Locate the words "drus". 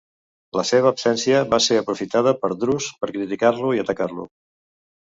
2.65-2.91